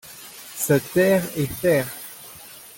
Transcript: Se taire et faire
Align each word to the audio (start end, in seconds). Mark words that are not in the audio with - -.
Se 0.55 0.73
taire 0.79 1.23
et 1.35 1.45
faire 1.45 1.85